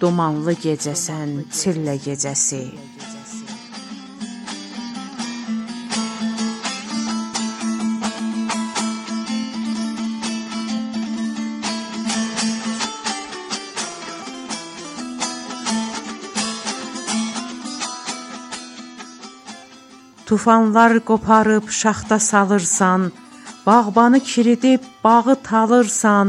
Dumanlı 0.00 0.58
gecəsən, 0.66 1.32
çillə 1.56 1.96
gecəsi. 2.04 2.64
Tufanlar 20.28 21.00
qoparıb 21.08 21.66
şaxta 21.80 22.18
salırsan, 22.18 23.12
bağbanı 23.66 24.20
kiridib 24.20 24.82
bağı 25.04 25.34
talırsan, 25.48 26.28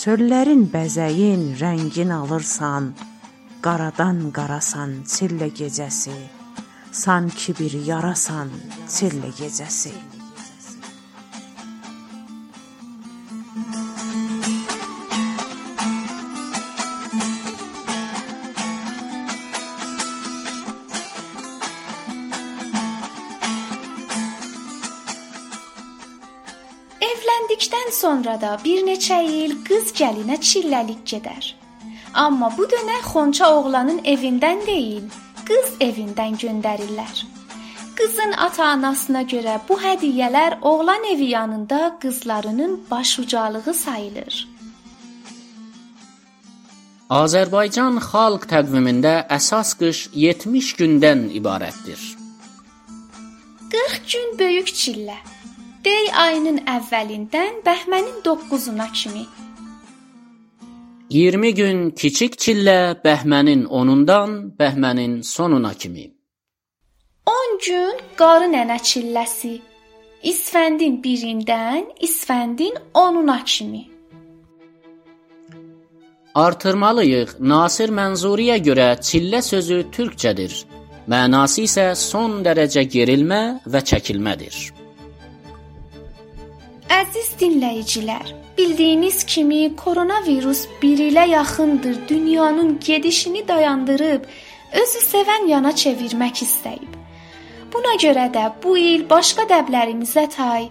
çöllərin 0.00 0.62
bəzəyin 0.74 1.42
rəngin 1.62 2.12
alırsan, 2.20 2.92
qaradan 3.64 4.18
qarasan 4.36 4.90
çillə 5.12 5.48
gecəsi, 5.60 6.18
sanki 7.02 7.56
bir 7.58 7.72
yarasan 7.90 8.48
çillə 8.94 9.30
gecəsi. 9.40 10.19
Evləndikdən 27.30 27.92
sonra 27.94 28.32
da 28.42 28.56
bir 28.64 28.80
neçə 28.86 29.16
il 29.22 29.52
qız 29.66 29.92
gəlinə 29.94 30.36
çilləlik 30.42 31.04
gedər. 31.06 31.52
Amma 32.22 32.48
bu 32.56 32.66
dönə 32.72 32.96
Xonça 33.06 33.50
oğlanın 33.54 34.00
evindən 34.12 34.64
deyil, 34.66 35.04
qız 35.46 35.76
evindən 35.86 36.34
göndərirlər. 36.42 37.22
Qızın 37.98 38.34
ata-anasına 38.46 39.22
görə 39.32 39.60
bu 39.68 39.78
hədiyyələr 39.78 40.58
oğlan 40.60 41.04
evi 41.12 41.30
yanında 41.36 41.98
qızlarının 42.02 42.80
başucalığı 42.90 43.74
sayılır. 43.74 44.48
Azərbaycan 47.22 48.00
xalq 48.10 48.48
təqvimində 48.54 49.14
əsas 49.38 49.76
qış 49.78 50.08
70 50.14 50.72
gündən 50.82 51.28
ibarətdir. 51.38 52.00
40 53.70 54.10
gün 54.12 54.38
böyük 54.38 54.74
çillə. 54.80 55.20
Dey 55.84 56.10
ayının 56.12 56.58
əvvəlindən 56.68 57.62
bəhmənin 57.64 58.16
9-una 58.24 58.86
kimi. 58.92 59.22
20 61.10 61.52
gün 61.60 61.78
kiçik 62.00 62.34
çillə 62.42 63.00
bəhmənin 63.04 63.62
10-undan 63.64 64.34
bəhmənin 64.58 65.14
sonuna 65.22 65.72
kimi. 65.74 66.04
10 67.26 67.56
gün 67.66 68.02
qarı 68.20 68.50
nənə 68.52 68.76
çilləsi. 68.90 69.54
İsfəndin 70.32 71.00
1-dən 71.04 71.86
İsfəndin 72.08 72.76
10-una 72.94 73.38
kimi. 73.44 73.82
Artırmalıyıq. 76.34 77.30
Nasir 77.40 77.88
Mənzuriyə 78.00 78.58
görə 78.68 78.90
çillə 79.08 79.40
sözü 79.42 79.80
türkçədir. 79.96 80.52
Mənası 81.08 81.64
isə 81.64 81.88
son 81.96 82.42
dərəcə 82.44 82.84
gerilmə 82.96 83.42
və 83.72 83.80
çəkilmədir. 83.92 84.79
Əziz 86.90 87.28
dinləyicilər, 87.38 88.32
bildiyiniz 88.58 89.22
kimi 89.24 89.76
koronavirus 89.78 90.64
1 90.82 91.02
ilə 91.04 91.28
yaxındır 91.30 91.98
dünyanın 92.08 92.80
gedişini 92.86 93.48
dayandırıb 93.48 94.24
özü 94.82 95.02
sevən 95.04 95.46
yana 95.48 95.70
çevirmək 95.70 96.42
istəyib. 96.46 96.96
Buna 97.72 97.94
görə 98.04 98.24
də 98.34 98.48
bu 98.62 98.74
il 98.78 99.04
başqa 99.10 99.46
dəblərimizə 99.52 100.24
tay 100.34 100.66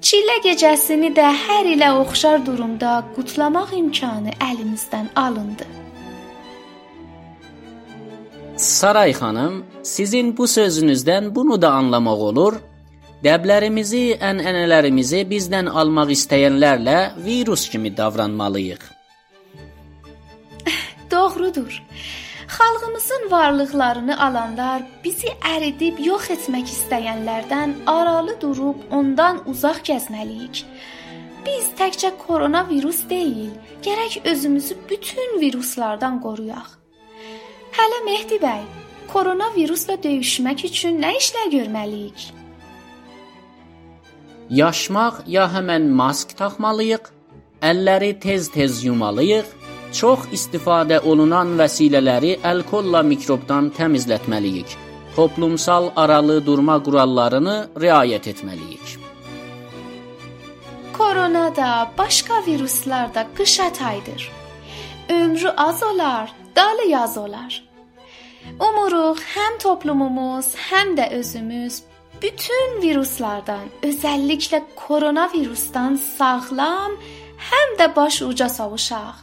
Çillə 0.00 0.38
gecəsini 0.42 1.12
də 1.14 1.28
hər 1.44 1.68
ilə 1.76 1.90
oxşar 2.00 2.40
durumda 2.46 2.92
qutlamaq 3.14 3.74
imkanı 3.76 4.32
əlimizdən 4.46 5.12
alındı. 5.14 5.66
Saray 8.56 9.12
xanım, 9.12 9.62
sizin 9.82 10.36
bu 10.36 10.48
sözünüzdən 10.56 11.34
bunu 11.34 11.62
da 11.62 11.70
anlamaq 11.70 12.26
olur. 12.30 12.58
Dəblərimizi, 13.20 14.14
ənənələrimizi 14.16 15.26
bizdən 15.28 15.66
almaq 15.68 16.14
istəyənlərlə 16.14 16.96
virus 17.20 17.66
kimi 17.68 17.90
davranmalıyıq. 17.92 18.86
Doğrudur. 21.12 21.82
Xalqımızın 22.56 23.28
varlıqlarını 23.30 24.16
alanlar 24.26 24.86
bizi 25.04 25.34
əridib 25.50 26.00
yox 26.06 26.30
etmək 26.36 26.72
istəyənlərdən 26.72 27.76
aralı 27.86 28.38
durub 28.40 28.88
ondan 28.90 29.44
uzaq 29.52 29.84
gəzməliyik. 29.90 30.64
Biz 31.44 31.70
təkcə 31.76 32.14
koronavirus 32.24 33.04
deyil, 33.12 33.52
gərək 33.84 34.20
özümüzü 34.32 34.80
bütün 34.88 35.40
viruslardan 35.44 36.22
qoruyaq. 36.24 36.68
Hələ 37.76 38.02
Mehdi 38.08 38.40
bəy, 38.40 38.64
koronavirusla 39.12 40.00
döyüşmək 40.02 40.68
üçün 40.72 41.02
nə 41.04 41.18
işlər 41.20 41.52
görməliyik? 41.52 42.39
Yaşmaq 44.50 45.22
ya 45.30 45.44
həmən 45.46 45.84
mask 45.94 46.32
taxmalıyıq, 46.38 47.04
əlləri 47.62 48.16
tez-tez 48.24 48.80
yumalıyıq, 48.82 49.48
çox 49.94 50.24
istifadə 50.34 50.98
olunan 51.10 51.52
vəsilələri 51.60 52.32
alkolla 52.50 53.02
mikrobdan 53.06 53.68
təmizlətməliyik. 53.76 54.74
Toplumsal 55.14 55.92
aralı 56.02 56.40
durma 56.46 56.80
qurallarını 56.82 57.56
riayət 57.84 58.26
etməliyik. 58.32 58.96
Korona 60.98 61.46
da, 61.56 61.70
başqa 61.98 62.42
viruslar 62.46 63.14
da 63.14 63.26
qış 63.36 63.60
ataydır. 63.60 64.30
Ömrü 65.08 65.48
az 65.56 65.82
olar, 65.82 66.32
dalı 66.56 66.88
yaz 66.88 67.16
olar. 67.18 67.62
Umuruq 68.66 69.22
həm 69.36 69.62
toplumumuz, 69.62 70.54
həm 70.70 70.96
də 70.98 71.10
özümüz 71.20 71.82
bütün 72.22 72.82
viruslardan, 72.82 73.66
özəlliklə 73.82 74.60
koronavirusdan 74.76 75.96
sağlam, 75.96 76.94
həm 77.50 77.74
də 77.80 77.88
baş 77.96 78.22
uca 78.22 78.48
savuşaq. 78.48 79.16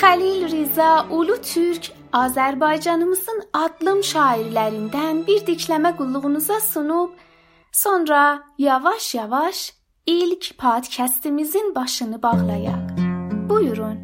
Xəlil 0.00 0.50
Riza 0.50 1.06
Ulu 1.10 1.42
Türk 1.42 1.90
Azərbaycanımızın 2.12 3.42
adlım 3.52 4.00
şairlərindən 4.12 5.26
bir 5.26 5.44
dikləmə 5.46 5.92
qulluğunuza 5.98 6.60
sunub, 6.60 7.10
sonra 7.72 8.42
yavaş-yavaş 8.58 9.79
ilk 10.06 10.58
podkastımızın 10.58 11.74
başını 11.74 12.22
bağlayaq. 12.22 12.98
Buyurun. 13.48 13.98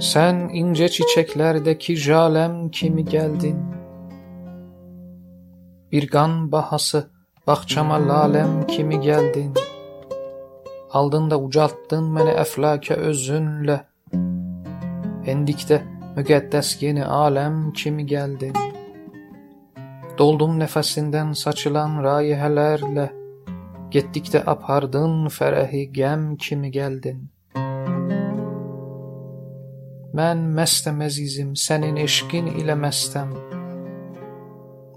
Sen 0.00 0.50
ince 0.52 0.88
çiçeklerdeki 0.88 1.96
jalem 1.96 2.70
kimi 2.70 3.04
geldin. 3.04 3.58
Bir 5.92 6.08
qan 6.08 6.52
bahası 6.52 7.10
Bağçama 7.46 7.96
laləm 7.98 8.66
kimi 8.66 8.96
gəldin. 9.02 9.50
Aldın 10.98 11.24
da 11.30 11.38
ucaltdın 11.42 12.04
məni 12.14 12.34
əflakə 12.44 12.94
özünlə. 13.10 13.78
Endikdə 15.22 15.76
müqəddəs 16.16 16.68
yeni 16.82 17.04
aləm 17.06 17.68
kimi 17.78 18.02
gəldin. 18.10 18.56
Doldum 20.18 20.56
nəfəsindən 20.58 21.30
saçılan 21.38 22.00
rayihələrlə. 22.02 23.04
Getdikdə 23.94 24.42
apardın 24.54 25.30
fərəhi 25.36 25.84
qəm 25.94 26.26
kimi 26.42 26.72
gəldin. 26.74 27.22
Mən 30.18 30.42
məstəm 30.58 30.98
əzizim, 31.06 31.54
sənin 31.54 32.02
eşqin 32.02 32.50
ilə 32.58 32.74
məstəm. 32.82 33.30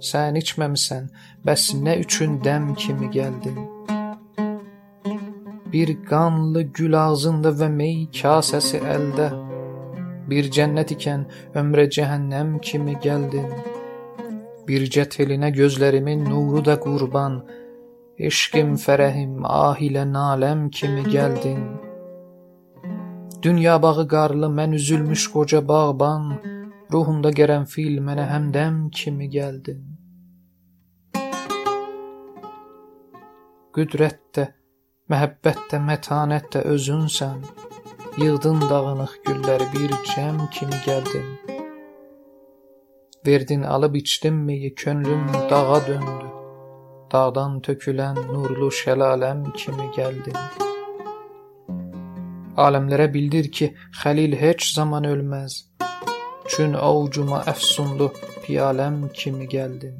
Sən 0.09 0.41
içməmisən, 0.41 1.07
bəs 1.45 1.69
nə 1.85 1.99
üçün 2.01 2.39
dəm 2.41 2.73
kimi 2.81 3.13
gəldin? 3.13 3.61
Bir 5.69 5.97
qanlı 6.09 6.65
gül 6.73 6.97
ağzında 6.97 7.53
və 7.61 7.69
mey 7.79 8.07
kasəsi 8.09 8.81
əldə. 8.97 9.44
Bir 10.29 10.51
cennet 10.51 10.91
iken 10.91 11.25
ömre 11.53 11.89
cehennem 11.89 12.59
kimi 12.59 12.99
geldin. 12.99 13.47
Bir 14.67 14.89
cetveline 14.89 15.49
gözlerimin 15.49 16.25
nuru 16.25 16.65
da 16.65 16.79
kurban. 16.79 17.45
Eşkim 18.17 18.75
ferehim 18.75 19.39
ah 19.43 19.77
ile 19.77 20.13
nalem 20.13 20.69
kimi 20.69 21.03
geldin. 21.03 21.59
Dünya 23.41 23.81
bağı 23.81 24.07
qarlı 24.07 24.45
mən 24.45 24.75
üzülmüş 24.75 25.31
qoca 25.31 25.67
bağban. 25.67 26.23
Ruhumda 26.93 27.29
gərən 27.29 27.65
fil 27.65 27.99
mənə 28.07 28.25
həmdəm 28.29 28.89
kimi 28.89 29.29
geldin. 29.29 29.83
Qüdrət 33.75 34.21
də, 34.35 34.47
məhəbbət 35.11 35.61
də, 35.71 35.77
mətanət. 35.89 36.57
Yığdın 38.15 38.61
dağınıq 38.61 39.13
gülləri 39.27 39.65
bir 39.73 39.91
cəm 40.09 40.37
kimi 40.51 40.77
gəldin. 40.85 41.25
Verdin 43.27 43.63
alıb 43.63 43.95
içdim 43.95 44.37
meyi, 44.45 44.75
könlüm 44.75 45.27
dağa 45.49 45.87
döndü. 45.87 46.27
Dağdan 47.11 47.59
tökülən 47.59 48.15
nurlu 48.31 48.69
şəlaləm 48.79 49.41
kimi 49.59 49.89
gəldin. 49.97 50.39
Aləmlərə 52.65 53.11
bildir 53.13 53.51
ki, 53.51 53.73
Xəlil 54.03 54.39
heç 54.45 54.71
zaman 54.77 55.03
ölməz. 55.03 55.53
Çün 56.47 56.73
ovucuma 56.73 57.43
əfsunlu 57.51 58.13
piyaləm 58.45 59.09
kimi 59.13 59.47
gəldin. 59.57 59.99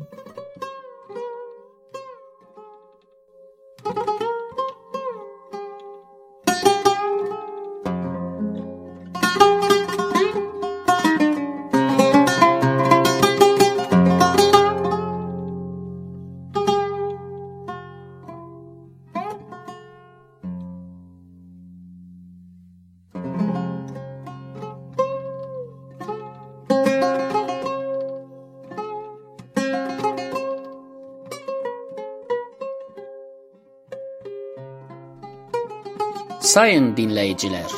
Sayın 36.56 36.94
dinləyicilər, 36.96 37.72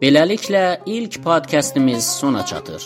beləliklə 0.00 0.60
ilk 0.88 1.18
podkastımız 1.24 2.06
sona 2.20 2.46
çatır. 2.46 2.84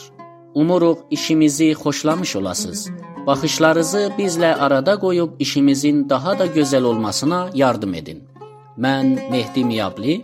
Umuruq 0.55 0.98
işimizi 1.11 1.68
xoşlamış 1.83 2.37
olasınız. 2.37 2.81
Baxışlarınızı 3.27 4.03
bizlə 4.18 4.51
arada 4.55 4.94
qoyub 5.05 5.38
işimizin 5.38 6.09
daha 6.11 6.38
da 6.38 6.46
gözəl 6.46 6.85
olmasına 6.90 7.40
yardım 7.55 7.94
edin. 7.94 8.24
Mən 8.79 9.31
Mehdi 9.31 9.64
Miyabli 9.70 10.18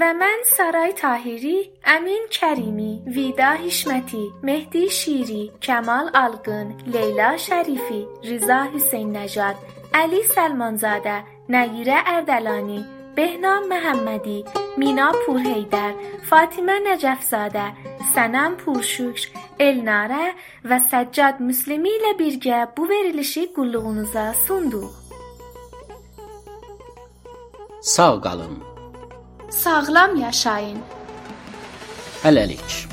və 0.00 0.12
mən 0.20 0.44
Saray 0.52 0.92
Tahiri, 1.02 1.58
Əmin 1.96 2.28
Kərimi, 2.38 2.92
Vida 3.16 3.56
Hişməti, 3.64 4.24
Mehdi 4.42 4.90
Şiri, 4.90 5.44
Kəmal 5.60 6.12
Alqın, 6.24 6.76
Leyla 6.94 7.36
Şərifi, 7.46 8.02
Riza 8.28 8.64
Hüseyn 8.72 9.14
Nəcad, 9.16 9.56
Əli 10.04 10.26
Səlmanzadə, 10.34 11.22
Nəyirə 11.48 12.00
Ərdəlani, 12.18 13.01
Behnam 13.16 13.66
Məhəmmədi, 13.68 14.38
Mina 14.80 15.10
Purheydər, 15.24 15.92
Fatimə 16.28 16.78
Nəcəfzadə, 16.86 17.66
Sənəm 18.14 18.56
Purşükr, 18.62 19.26
Elnarə 19.60 20.30
və 20.64 20.78
Səccad 20.86 21.42
Müslimi 21.44 21.92
ilə 21.98 22.14
birgə 22.20 22.62
bu 22.76 22.88
verilişi 22.88 23.50
qulluğunuza 23.56 24.24
sunduq. 24.46 24.92
Sağ 27.82 28.20
qalın. 28.24 28.56
Sağlam 29.50 30.16
yaşayın. 30.16 30.80
Hələlik. 32.24 32.91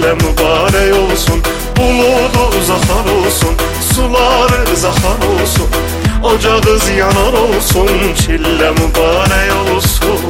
Çillə 0.00 0.14
mübarək 0.16 0.92
olsun. 0.96 1.42
Buludu 1.76 2.44
uzaxar 2.58 3.06
olsun, 3.16 3.54
suları 3.92 4.76
zaxar 4.76 5.20
olsun. 5.28 5.68
Ocağız 6.24 6.88
yanar 6.88 7.32
olsun, 7.32 7.88
çillə 8.16 8.70
mübarək 8.80 9.50
olsun. 9.74 10.20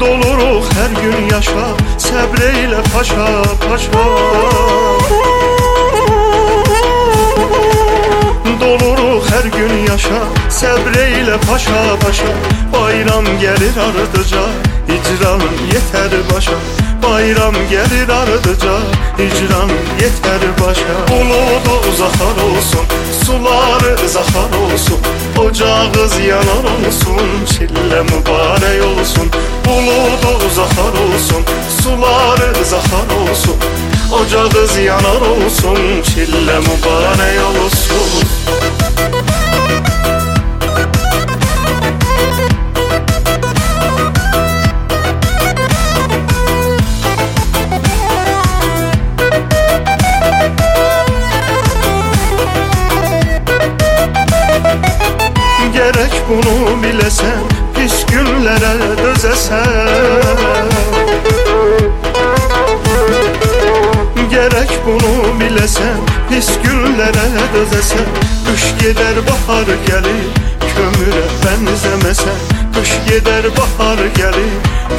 Doluruq 0.00 0.66
hər 0.74 0.92
gün 1.00 1.30
yaşa, 1.30 1.66
səbr 1.98 2.42
eylə 2.50 2.82
paşa, 2.92 3.28
paşa. 3.62 4.06
Doluruq 8.60 9.30
hər 9.30 9.46
gün 9.54 9.74
yaşa, 9.86 10.20
səbr 10.54 10.94
eylə 11.02 11.36
paşa, 11.46 11.80
paşa. 12.02 12.30
Bayram 12.72 13.26
gəlir 13.42 13.78
ardıca, 13.86 14.42
icranın 14.94 15.56
yetər 15.72 16.12
başa. 16.30 16.58
Bayram 17.02 17.56
gəlir 17.72 18.10
ardıca, 18.18 18.74
icranın 19.24 19.88
yetər 20.02 20.44
başa. 20.60 20.94
Buludu 21.10 21.74
uzaxar 21.90 22.38
olsun, 22.46 22.86
suları 23.24 24.08
zaxar 24.08 24.54
olsun. 24.62 25.00
Ocağız 25.44 26.14
yanar 26.28 26.68
olsun, 26.74 27.26
çillə 27.50 28.04
mübarək 28.12 28.80
olsun. 28.90 29.34
Buludu 29.66 30.32
uzaxar 30.46 30.94
olsun, 31.06 31.42
suları 31.82 32.64
zaxar 32.64 33.10
olsun. 33.18 33.58
Ocağız 34.20 34.78
yanar 34.86 35.28
olsun, 35.32 35.82
çillə 36.12 36.58
mübarək 36.68 37.42
olsun. 37.50 38.73
bunu 56.28 56.82
bilesen 56.82 57.40
Pis 57.74 58.06
günlere 58.06 58.98
dözesen. 59.02 59.64
Gerek 64.30 64.70
bunu 64.86 65.40
bilesen 65.40 65.96
Pis 66.30 66.48
günlere 66.64 67.30
dözesen. 67.54 68.06
Kış 68.46 68.74
gider 68.80 69.16
bahar 69.26 69.66
gelir 69.86 70.24
Kömüre 70.76 71.24
benzemesen. 71.44 72.38
Kış 72.74 72.90
gider 73.06 73.44
bahar 73.56 73.98
gelir 74.16 74.52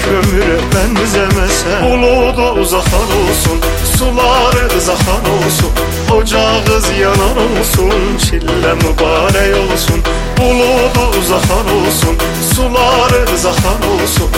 Kömüre 0.05 0.59
benzemesen. 0.75 1.83
Buludu 1.83 2.65
zahar 2.65 3.09
olsun 3.19 3.59
Suları 3.97 4.81
zahar 4.81 5.21
olsun. 5.45 5.71
Ocağız 6.25 6.85
yanar 6.99 7.37
olsun, 7.37 8.17
çillə 8.17 8.71
mübarək 8.81 9.51
olsun. 9.61 10.01
Buludu 10.37 11.03
uzaxar 11.19 11.67
olsun, 11.77 12.17
suları 12.55 13.37
zaxar 13.37 13.81
olsun. 13.93 14.31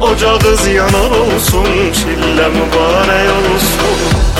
Ocağız 0.00 0.66
yanar 0.66 1.10
olsun, 1.10 1.66
çillə 1.98 2.46
mübarək 2.58 3.28
olsun. 3.40 4.31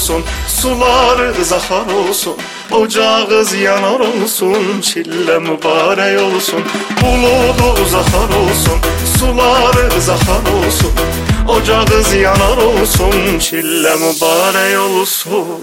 Olsun, 0.00 0.24
suları 0.48 1.44
zaxar 1.44 1.86
olsun. 1.92 2.36
Ocağız 2.70 3.54
yanar 3.54 4.00
olsun, 4.00 4.80
çillə 4.80 5.36
mübarək 5.44 6.16
olsun. 6.20 6.62
Buludu 7.00 7.82
uzaxar 7.82 8.30
olsun, 8.40 8.78
suları 9.18 10.00
zaxar 10.00 10.44
olsun. 10.56 10.92
Ocağız 11.48 12.14
yanar 12.14 12.56
olsun, 12.56 13.38
çillə 13.46 13.94
mübarək 14.04 14.76
olsun. 14.78 15.60